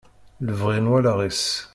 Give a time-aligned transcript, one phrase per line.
[0.45, 1.43] Lebɣi n wallaɣ-is.